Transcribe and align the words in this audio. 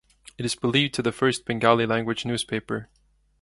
It 0.35 0.45
is 0.45 0.55
believed 0.55 0.95
to 0.95 1.03
the 1.03 1.11
first 1.11 1.45
Bengali 1.45 1.85
Language 1.85 2.25
newspaper. 2.25 2.89